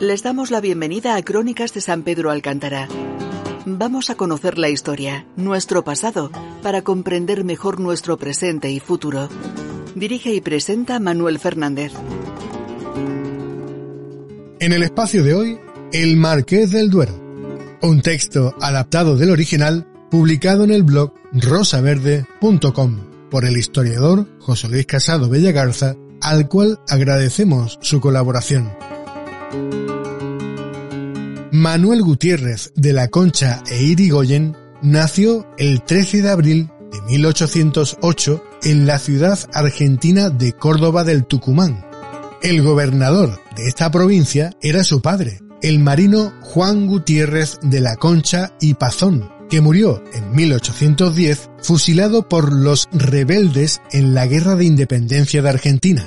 [0.00, 2.88] Les damos la bienvenida a Crónicas de San Pedro Alcántara.
[3.66, 6.30] Vamos a conocer la historia, nuestro pasado,
[6.62, 9.28] para comprender mejor nuestro presente y futuro.
[9.94, 11.92] Dirige y presenta Manuel Fernández.
[14.58, 15.58] En el espacio de hoy,
[15.92, 17.12] El Marqués del Duero.
[17.82, 24.86] Un texto adaptado del original publicado en el blog rosaverde.com por el historiador José Luis
[24.86, 28.70] Casado Bellagarza, al cual agradecemos su colaboración.
[31.60, 38.86] Manuel Gutiérrez de la Concha e Irigoyen nació el 13 de abril de 1808 en
[38.86, 41.84] la ciudad argentina de Córdoba del Tucumán.
[42.40, 48.54] El gobernador de esta provincia era su padre, el marino Juan Gutiérrez de la Concha
[48.58, 55.42] y Pazón, que murió en 1810 fusilado por los rebeldes en la Guerra de Independencia
[55.42, 56.06] de Argentina.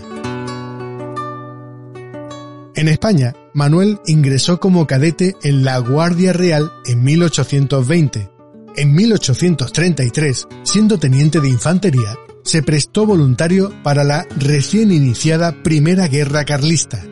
[2.74, 8.32] En España, Manuel ingresó como cadete en la Guardia Real en 1820.
[8.76, 16.46] En 1833, siendo teniente de infantería, se prestó voluntario para la recién iniciada Primera Guerra
[16.46, 17.06] Carlista.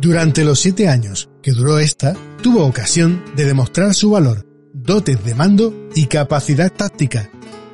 [0.00, 5.34] Durante los siete años que duró esta, tuvo ocasión de demostrar su valor, dotes de
[5.34, 7.28] mando y capacidad táctica.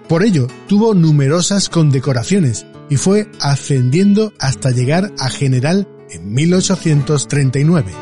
[0.09, 7.93] Por ello, tuvo numerosas condecoraciones y fue ascendiendo hasta llegar a general en 1839.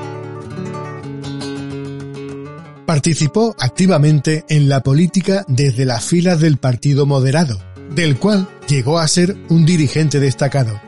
[2.86, 7.58] Participó activamente en la política desde las filas del Partido Moderado,
[7.94, 10.80] del cual llegó a ser un dirigente destacado.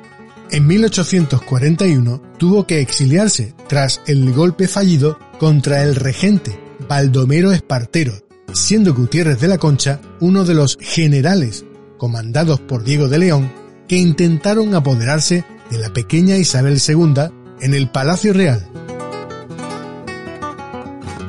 [0.51, 8.15] En 1841 tuvo que exiliarse tras el golpe fallido contra el regente Baldomero Espartero,
[8.53, 11.65] siendo Gutiérrez de la Concha uno de los generales,
[11.99, 13.53] comandados por Diego de León,
[13.89, 17.15] que intentaron apoderarse de la pequeña Isabel II
[17.61, 18.69] en el Palacio Real.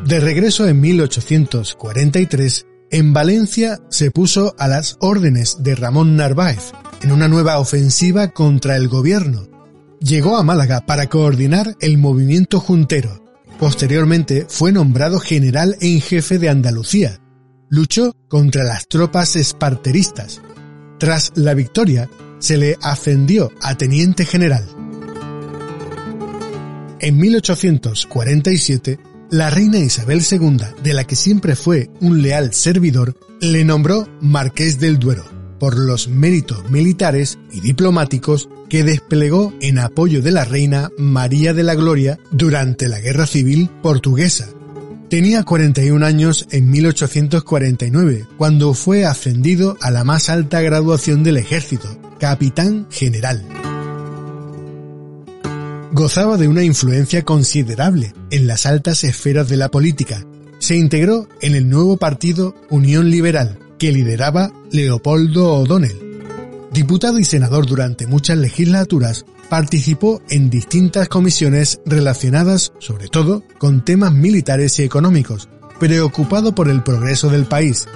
[0.06, 6.72] De regreso en 1843, en Valencia se puso a las órdenes de Ramón Narváez
[7.02, 9.48] en una nueva ofensiva contra el gobierno.
[10.00, 13.24] Llegó a Málaga para coordinar el movimiento juntero.
[13.60, 17.20] Posteriormente fue nombrado general en jefe de Andalucía.
[17.70, 20.42] Luchó contra las tropas esparteristas.
[20.98, 24.66] Tras la victoria, se le ascendió a teniente general.
[27.02, 29.00] En 1847,
[29.32, 34.80] la reina Isabel II, de la que siempre fue un leal servidor, le nombró Marqués
[34.80, 35.24] del Duero,
[35.60, 41.64] por los méritos militares y diplomáticos que desplegó en apoyo de la reina María de
[41.64, 44.50] la Gloria durante la Guerra Civil Portuguesa.
[45.10, 51.99] Tenía 41 años en 1849, cuando fue ascendido a la más alta graduación del ejército,
[52.20, 53.44] capitán general.
[55.92, 60.24] Gozaba de una influencia considerable en las altas esferas de la política.
[60.60, 65.98] Se integró en el nuevo partido Unión Liberal, que lideraba Leopoldo O'Donnell.
[66.72, 74.14] Diputado y senador durante muchas legislaturas, participó en distintas comisiones relacionadas sobre todo con temas
[74.14, 75.50] militares y económicos,
[75.80, 77.88] preocupado por el progreso del país.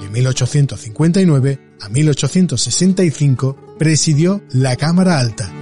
[0.00, 5.52] De 1859 a 1865 presidió la Cámara Alta.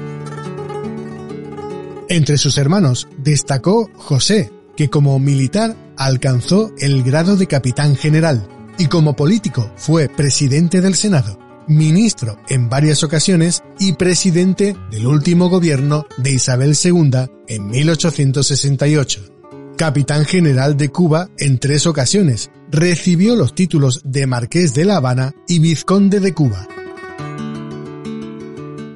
[2.09, 8.87] Entre sus hermanos destacó José, que como militar alcanzó el grado de capitán general y
[8.87, 16.07] como político fue presidente del Senado, ministro en varias ocasiones y presidente del último gobierno
[16.19, 17.11] de Isabel II
[17.49, 19.36] en 1868.
[19.77, 25.35] Capitán general de Cuba en tres ocasiones, recibió los títulos de Marqués de La Habana
[25.47, 26.67] y Vizconde de Cuba.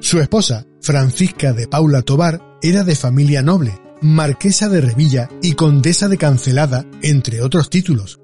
[0.00, 6.08] Su esposa, Francisca de Paula Tobar, era de familia noble, marquesa de Revilla y condesa
[6.08, 8.18] de Cancelada, entre otros títulos.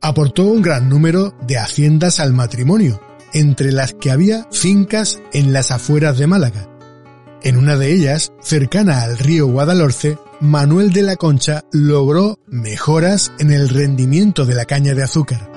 [0.00, 3.00] Aportó un gran número de haciendas al matrimonio,
[3.32, 6.69] entre las que había fincas en las afueras de Málaga.
[7.42, 13.50] En una de ellas, cercana al río Guadalhorce, Manuel de la Concha logró mejoras en
[13.50, 15.50] el rendimiento de la caña de azúcar.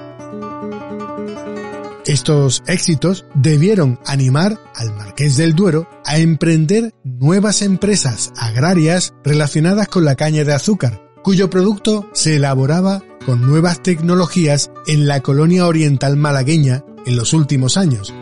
[2.05, 10.05] Estos éxitos debieron animar al Marqués del Duero a emprender nuevas empresas agrarias relacionadas con
[10.05, 16.15] la caña de azúcar, cuyo producto se elaboraba con nuevas tecnologías en la colonia oriental
[16.15, 18.13] malagueña en los últimos años.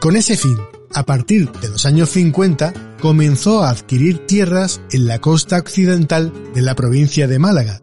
[0.00, 0.56] Con ese fin,
[0.94, 6.62] a partir de los años 50, comenzó a adquirir tierras en la costa occidental de
[6.62, 7.80] la provincia de Málaga.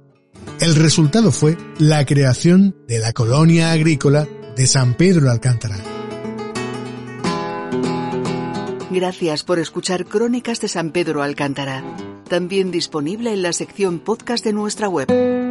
[0.60, 5.78] El resultado fue la creación de la colonia agrícola de San Pedro Alcántara.
[8.90, 11.84] Gracias por escuchar Crónicas de San Pedro Alcántara,
[12.28, 15.47] también disponible en la sección podcast de nuestra web.